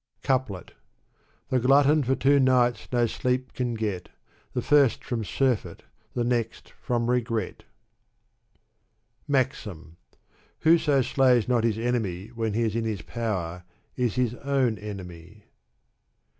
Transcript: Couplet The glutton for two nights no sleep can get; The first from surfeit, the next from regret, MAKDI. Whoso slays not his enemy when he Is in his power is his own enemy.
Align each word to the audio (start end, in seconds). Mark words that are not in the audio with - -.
Couplet 0.23 0.73
The 1.49 1.59
glutton 1.59 2.01
for 2.03 2.15
two 2.15 2.39
nights 2.39 2.87
no 2.91 3.05
sleep 3.05 3.53
can 3.53 3.75
get; 3.75 4.09
The 4.53 4.63
first 4.63 5.03
from 5.03 5.23
surfeit, 5.23 5.83
the 6.15 6.23
next 6.23 6.73
from 6.81 7.07
regret, 7.07 7.65
MAKDI. 9.29 9.97
Whoso 10.61 11.03
slays 11.03 11.47
not 11.47 11.63
his 11.63 11.77
enemy 11.77 12.29
when 12.29 12.53
he 12.55 12.63
Is 12.63 12.75
in 12.75 12.83
his 12.85 13.03
power 13.03 13.63
is 13.95 14.15
his 14.15 14.33
own 14.33 14.79
enemy. 14.79 15.45